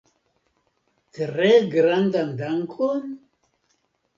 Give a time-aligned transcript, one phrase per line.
[1.17, 3.05] Tre grandan dankon?